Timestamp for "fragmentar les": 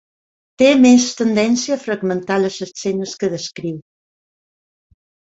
1.85-2.59